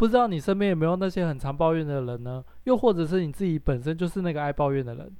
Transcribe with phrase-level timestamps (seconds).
[0.00, 2.42] 不知道你身边有没有那些很常抱怨的人呢？
[2.64, 5.12] 又或者是你自己本身就是那个爱抱怨的人？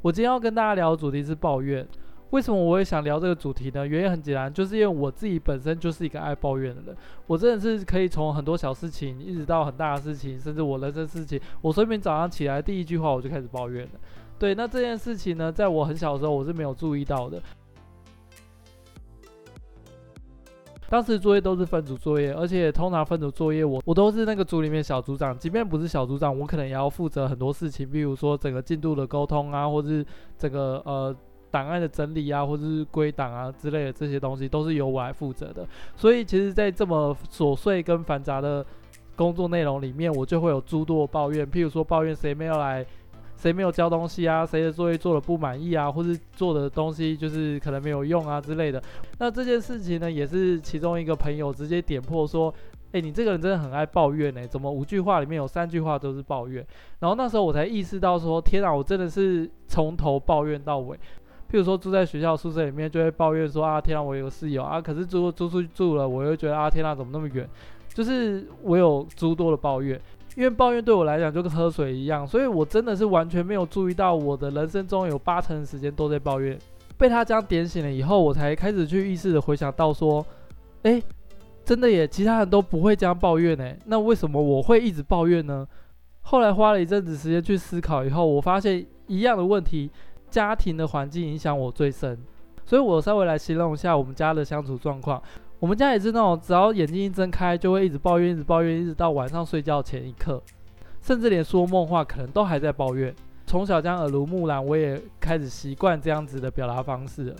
[0.00, 1.86] 我今天要跟大家聊的主题是抱怨。
[2.30, 3.86] 为什么我会想聊这个主题呢？
[3.86, 6.96] 原因很简单，就是因为我自己本身就是一个爱抱怨的人。
[7.26, 14.00] 我真的是可以从很多小事情，一直到很大的事情，甚至我人生事情，我随便早上起来第一句话我就开始抱怨了。
[14.38, 17.42] 对，那这件事情呢，在我很小的时候我是没有注意到的。
[20.88, 30.04] 当时作业都是分组作业，而且通常分组作业我我都是那个组里面小组长，即便不是小组长，我可能也要负责很多事情，比如说整个进度的沟通啊，或是
[30.38, 31.16] 整个呃。
[31.48, 35.66] 档案的整理啊，或者是归档啊之类的这些东西，都是由我来负责的。
[35.94, 38.66] 所以，其实，在这么琐碎跟繁杂的
[39.14, 41.46] 工作内容里面，我就会有诸多抱怨。
[41.46, 42.84] 譬如说，抱怨谁没有来，
[43.36, 48.82] 谁没有交东西啊，谁的作业做得不满意啊，或是做的东西就是可能没有用啊之类的。
[49.18, 52.52] 那这件事情呢，也是其中一个朋友直接点破说
[52.92, 56.66] ：“诶，你这个人真的很爱抱怨呢，怎么五句话里面有三句话都是抱怨？”
[57.00, 60.96] 然后那时候我才意识到说：“天啊，我真的是从头抱怨到尾。”
[61.48, 67.48] 譬如说住在学校宿舍里面，就会抱怨说啊，天啊，我有个室友啊，可是租租出去住了，我又觉得啊，天啊，怎么那么远？
[67.94, 69.98] 就是我有诸多的抱怨，
[70.36, 76.56] 因为抱怨对我来讲就跟喝水一样，所以我真的是完全没有注意到我的人生中有八成的时间都在抱怨。
[76.96, 80.24] 被他这样点醒了以后，我才开始去意识的回想到说，
[80.82, 81.02] 诶，
[81.64, 85.66] 真的耶，其他人都不会这样抱怨呢，那为什么我会一直抱怨呢？
[86.20, 89.90] 后来花了一阵子时间去思考以后，我发现一样的问题。
[90.28, 92.18] 家庭的环境影响我最深，
[92.64, 95.22] 所以我稍微来形容一下我们家的相处状况。
[95.58, 100.42] 我们家也是那种，只要眼睛一睁开，就会一直抱怨，一直抱怨，一直到晚上睡觉前一刻，
[101.00, 103.14] 甚至连说梦话可能都还在抱怨。
[103.46, 107.34] 从小这样耳濡目染，我也开始习惯这样子的表达方式。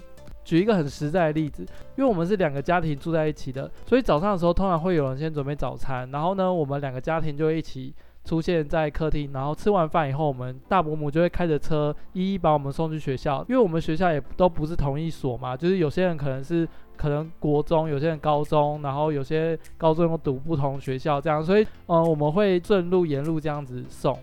[0.44, 1.62] 举一个很实在的例子，
[1.96, 7.94] 因为我们是两个家庭住在一起的，所以早上的时候通常会有人先准备早餐，然后呢，我们两个家庭就一起。
[8.26, 24.18] 出现在客厅，然后吃完饭以后，我们大伯母就会开着车一一把我们送去学校，因为我们学校也都不是同一所嘛，就是有些人可能是可能国中，有些人高中，然后有些高中又读不同学校这样，所以嗯，我们会顺路沿路这样子送。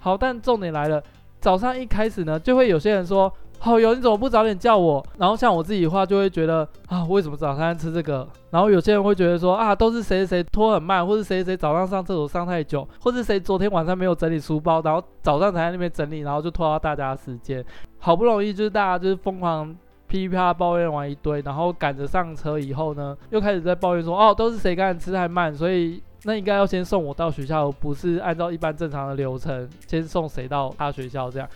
[0.00, 1.02] 好，但重点来了，
[1.40, 3.32] 早上一开始呢，就会有些人说。
[3.58, 5.04] 好哟，你怎么不早点叫我？
[5.18, 8.26] 然后像我自己的话，就会觉得啊，为什么早餐吃这个？
[8.50, 17.64] 然后有些人会觉得说啊，都是谁谁拖很慢，或是谁谁早上上厕所上太久，或是谁昨天晚上没有整理书包，然后早上才在那边整理，然后就拖到大家时间。
[17.98, 19.74] 好不容易就是大家就是疯狂
[20.06, 31.48] 噼啪抱怨完一堆，然后赶着上车以后呢，又开始在抱怨说哦，都是谁刚才吃太慢，所以那应该要先送我到学校，不是按照一般正常的流程先送谁到他学校这样。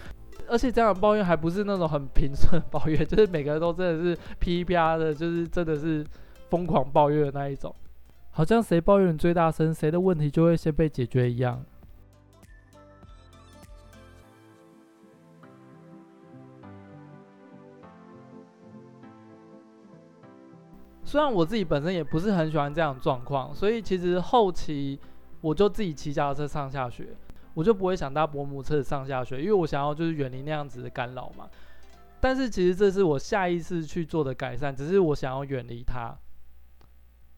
[0.51, 6.05] 而且这样抱怨还不是那种很平顺抱怨，就是每个人都真的是噼里啪啦的，就是真的是
[6.49, 7.73] 疯狂抱怨的那一种，
[8.33, 11.65] 好像谁抱怨最大声，谁的问题就会先被解决一样。
[21.05, 24.99] 虽然我自己本身也不是很喜欢这样的状况，所以其实后期
[25.41, 27.09] 我就自己骑脚踏车上下学。
[27.61, 31.47] 我就不会想搭伯母车子上下学，因为我想要就是远离那样子的干扰嘛。
[32.19, 36.17] 但是其实这是我下意识去做的改善，只是我想要远离它。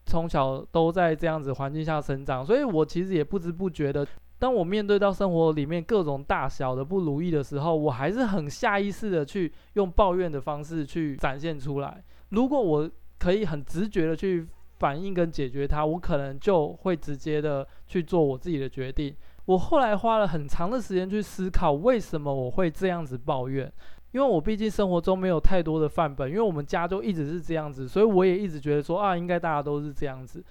[0.06, 4.06] 从小都在这样子环境下生长，所以我其实也不知不觉的，
[4.38, 12.00] 当我面对到生活里面各种大小的不如意的时候，我还是很下意识的去用抱怨的方式去展现出来。
[12.28, 12.88] 如果我
[13.18, 14.46] 可以很直觉的去
[14.78, 19.12] 反应跟解决它，我可能就会直接的去做我自己的决定。
[19.46, 23.70] 我后来花了很长的时间去思考，为什么我会这样子抱怨？
[24.12, 30.44] 因为我毕竟生活中没有太多的范本，因为我们家就一直是这样子，所以我也一直觉得说啊，应该大家都是这样子。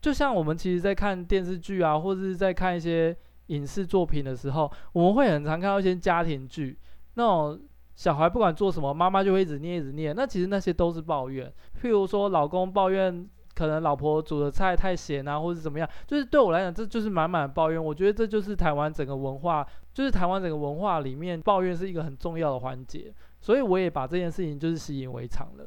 [0.00, 3.16] 就像我们其实在看电视剧啊，或者是在看一些
[3.46, 6.78] 影视作品的时候，我们会很常看到一些家庭剧，
[7.14, 7.58] 那种
[7.94, 11.50] 小孩不管做什么，妈妈就会一直念一直念，那其实那些都是抱怨。
[11.80, 13.26] 譬如说老公抱怨。
[13.54, 17.82] 可能老婆煮的菜太咸啊，或者怎么样，就是对我来讲，这就是满满的抱怨。
[17.82, 25.66] 我觉得这就是台湾整个文化，就是台湾整个文化里面抱怨是一个很重要的环节，所以我也把这件事情就是习以为常了。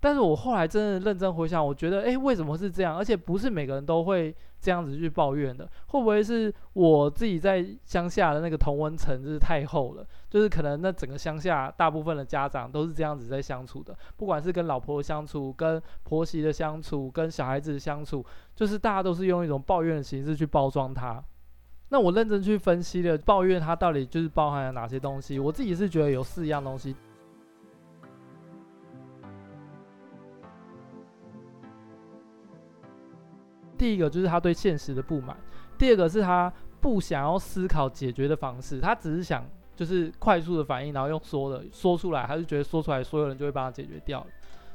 [0.00, 2.96] 但是我后来真的认真回想，我觉得，诶，为什么是这样？
[2.96, 5.68] 而且不是每个人都会这样子去抱怨的。
[5.88, 10.06] 会不会是我自己在乡下的那个同温层就是太厚了？
[10.30, 18.24] 就是可能那整个乡下大部分的家长都是这样子在相处的，不管是跟老婆相处、跟婆媳的相处、跟小孩子相处，
[18.54, 21.20] 就是大家都是用一种抱怨的形式去包装它。
[21.88, 26.94] 那我认真去分析了抱怨它到底就是包含了哪些东西，我自己是觉得有四样东西。
[33.78, 35.36] 第一个就是他对现实的不满，
[35.78, 44.26] 第二个是他不想要思考解决的方式，他只是想就是快速的反应，然后用说的说出来，他就觉得说出来所有人就会帮他解决掉了，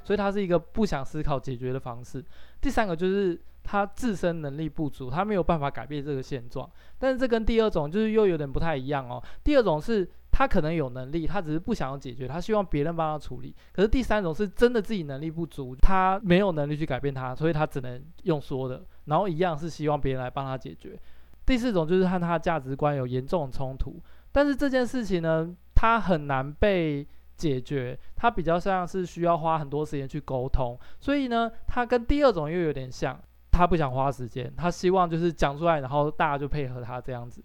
[0.03, 2.23] 所以他是一个不想思考解决的方式。
[2.61, 9.21] 第三个就是他自身能力不足，他没有办法改变这个现状，但是这跟第二种就是又有点不太一样哦。
[9.43, 10.09] 第二种是。
[10.35, 13.55] 他可能有能力，他只是不想要解决，他希望别人帮他处理。
[13.71, 20.99] 可是第三种是真的自己能力不足，他没有能力去改变他，所以他只能用说的，然后一样是希望别人来帮他解决。
[21.45, 24.01] 第四种就是和他价值观有严重冲突，
[24.31, 27.05] 但是这件事情呢，他很难被
[27.35, 33.19] 解决，他比较像是需要花很多时间去沟通，所以呢，他跟第二种又有点像，
[33.51, 37.43] 他不想花时间，他希望就是讲出来，然后大家就配合他这样子，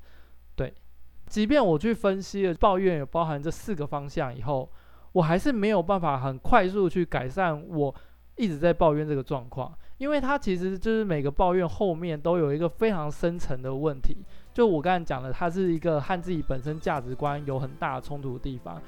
[0.55, 0.72] 对。
[1.26, 4.70] 即便我去分析了抱怨有包含这四个方向以后，
[5.12, 7.94] 我还是没有办法很快速去改善我
[8.37, 14.16] 一直在抱怨这个状况，因为它其实就是每个抱怨后面都有一个非常深层的问题。
[14.54, 18.80] 就我刚才讲的，它是一个和自己本身价值观有很大冲突的地方。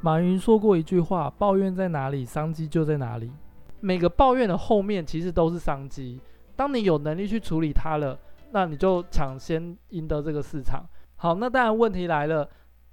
[0.00, 3.30] 马云说过一句话：“抱怨在哪里，商机就在哪里。”
[3.80, 6.20] 每个抱怨的后面其实都是商机。
[6.56, 8.18] 当你有能力去处理它了，
[8.50, 10.84] 那你就抢先赢得这个市场。
[11.16, 12.48] 好，那当然问题来了，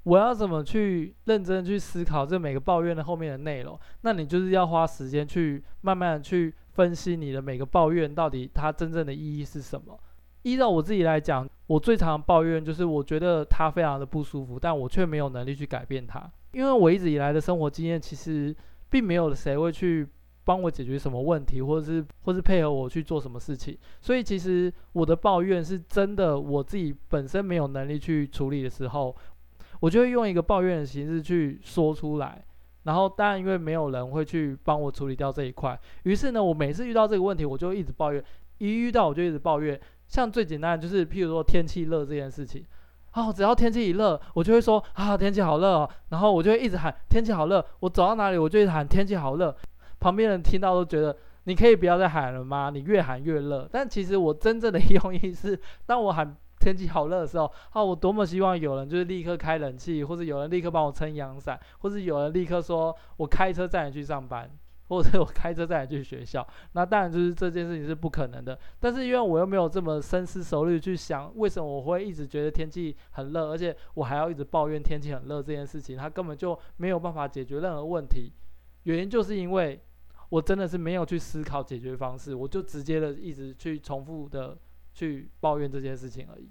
[0.07, 3.77] 我要怎么去认真去思考这每个抱怨的后面的内容？
[4.03, 9.99] 那你就是要花时间去慢慢去分析你的每个抱怨到底它真正的意义是什么。
[10.43, 18.55] 依照我自己来讲，我最常抱怨就是我觉得它非常的不舒服，但我却没有能力去改变它，因为我一直以来的生活经验其实
[18.89, 20.07] 并没有谁会去。
[20.45, 29.13] 帮我解决什么问题，或者是或是配合我去做什么事情，所以其实我的抱怨是真的，我自己本身没有能力去处理的时候，
[29.79, 32.43] 我就会用一个抱怨的形式去说出来。
[32.83, 38.23] 然后当然因为没有人会去帮我处理掉这一块，于是呢，我每次遇到这个问题，我就一直抱怨，
[38.59, 39.77] 一遇到我就一直抱怨。
[40.07, 42.63] 像最简单的就是，譬如说天气热这件事情，
[43.11, 49.53] 哦，只要天气一热，我就会说啊，天气好热哦，然后我就会一直喊天气好热，我走到哪里我就一直喊天气好热。
[49.99, 51.13] 旁边人听到都觉得，
[51.43, 52.69] 你可以不要再喊了吗？
[52.73, 53.67] 你越喊越热。
[53.69, 64.49] 但其实我真正的用意是， 当我喊 天气好热的时候，啊，我多么希望有人就是立刻开冷气，或者有人立刻帮我撑阳伞，或者 有人立刻说我开车载你去上班，
[64.89, 66.45] 或者我开车载你去学校。
[66.73, 68.57] 那当然就是这件事情是不可能的。
[68.79, 78.33] 但是因为我又没有这么深思熟虑去想，为什么我会一直觉得天气很热，而且我还要一直抱怨天气很热这件事情，它根本就没有办法解决任何问题。
[78.83, 79.79] 原因就是因为。
[80.29, 84.57] 我真的是没有去思考解决方式，我就直接的一直去重复的
[84.97, 86.49] 去抱怨这件事情而已。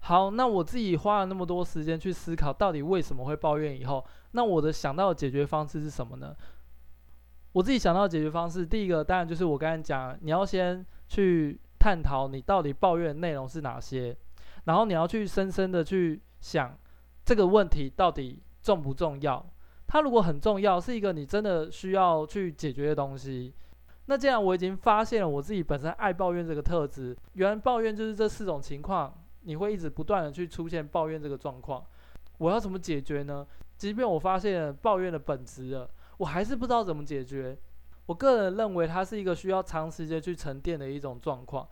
[0.00, 6.36] 好，那我自己花了那么多时间去思考到底为什么会抱怨以后，那我的想到的解决方式是什么呢？
[7.52, 14.14] 我自己想到的解决方式，第一个当然就是我刚才讲，你要先去探讨你到底抱怨的内容是哪些，
[14.64, 16.78] 然后你要去深深的去想
[17.24, 19.42] 这个问题到底重不重要。
[19.86, 23.54] 它如果很重要，是一个你真的需要去解决的东西，
[24.06, 29.12] 那既然我已经发现了我自己本身爱抱怨这个特质，原来抱怨就是这四种情况，
[29.42, 31.84] 你会一直不断的去出现抱怨这个状况，
[32.38, 33.46] 我要怎么解决呢？
[33.76, 37.58] 即便我发现了抱怨的本质了，我还是不知道怎么解决。
[38.06, 41.66] 我个人认为它是一个需要长时间去沉淀的一种状况，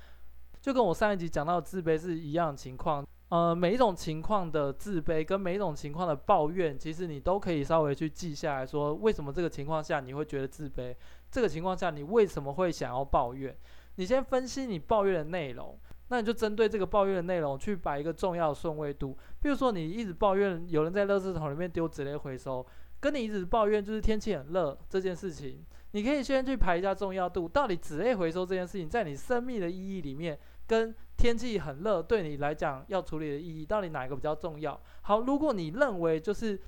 [0.60, 3.06] 就跟我上一集讲到的自卑是一样的情况。
[3.32, 10.94] 呃，每一种情况的自卑跟每一种情况的抱怨，其实你都可以稍微去记下来说，为什么这个情况下你会觉得自卑？
[11.30, 13.56] 这个情况下你为什么会想要抱怨？
[13.94, 19.16] 你先分析你抱怨的内容，那你就针对这个抱怨的内容去摆一个重要的顺位度。
[19.40, 22.66] 比如说你一直抱怨有人在垃圾桶里面丢纸类回收，
[23.00, 30.94] 跟你一直抱怨就是天气很热这件事情，你可以先去排一下重要度，到底纸类回收这件事情在你生命的意义里面跟。
[31.22, 34.78] 天气很热，对你来讲要处理的意义到底哪一个比较重要？
[35.02, 36.60] 好，如果你认为就是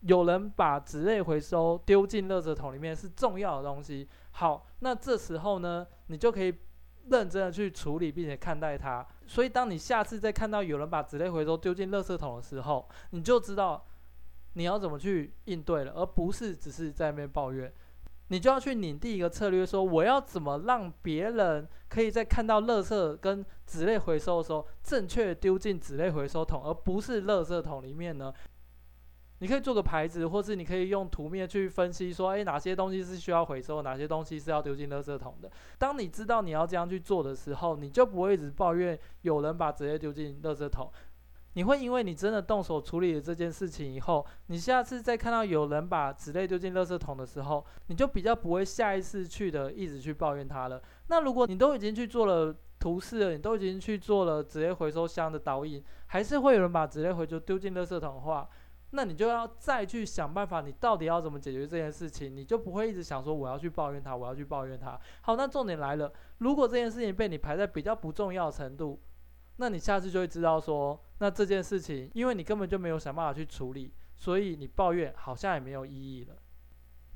[0.00, 6.56] 有人把纸类回收丢进垃圾桶里面是重要的东西，好，那这时候呢，你就可以
[7.10, 9.06] 认真的去处理并且看待它。
[9.26, 13.86] 所以，当你下次再看到有人把纸类回收丢进垃圾桶的时候，你就知道
[14.54, 17.70] 你要怎么去应对了，而不是只是在那边抱怨。
[18.28, 28.32] 你就要去拟定一个策略，说我要怎么让别人可以在看到垃圾跟纸类回收的时候，正确丢进纸类回收桶，而不是垃圾桶里面呢？
[29.40, 35.48] 你可以做个牌子，或是你可以用图面去分析，说，诶，哪些东西是需要回收，哪些东西是要丢进垃圾桶的。
[35.78, 40.90] 当你知道你要这样去做的时候，你就不会一直抱怨有人把纸类丢进垃圾桶。
[41.58, 50.80] 你会因为你真的动手处理了这件事情以后，你下次再看到有人把纸类丢进垃圾桶的时候，你就比较不会下意识去的一直去抱怨他了。
[51.08, 58.48] 那如果你都已经去做了图示了，你都已经去做了纸类回收箱的导引，还是会有人把纸类回收丢进垃圾桶的话，
[58.90, 64.96] 那你就要再去想办法，你到底要怎么解决这件事情，你就不会一直想说我要去抱怨他，我要去抱怨他。
[65.22, 69.00] 好，那重点来了，如果这件事情被你排在比较不重要的程度，
[69.60, 76.36] 那你下次就会知道说，那这件事情因为你根本就没有想办法去处理，所以你抱怨好像也没有意义了。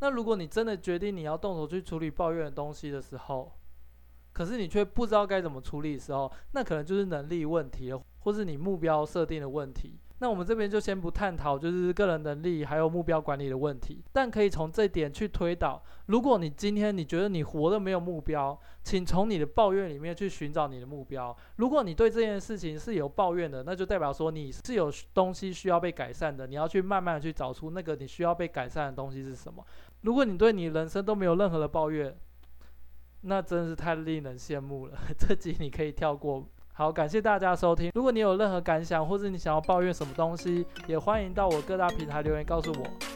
[0.00, 3.52] 那如果你真的决定你要动手去处理抱怨的东西的时候，
[4.32, 10.00] 可是你却不知道该怎么处理的时候，那可能就是能力问题了，或是你目标设定的问题。
[10.22, 15.82] 那我们这边就先不探讨，就是个人能力还有目标管理的问题，但可以从这点去推导。
[16.06, 21.36] 如果你今天你觉得你活得没有目标，请从你的抱怨里面去寻找你的目标。
[21.56, 29.66] 如果你对这件事情是有抱怨的，那就代表说你是有东西需要被改善的，你要去慢慢去找出那个你需要被改善的东西是什么。
[30.02, 32.16] 如果你对你人生都没有任何的抱怨，
[33.22, 34.96] 那真是太令人羡慕了。
[35.18, 36.46] 这集你可以跳过。
[36.74, 37.90] 好，感谢大家收听。
[37.94, 43.11] 如果你有任何感想，或者你想要抱怨什么东西，也欢迎到我各大平台留言告诉我。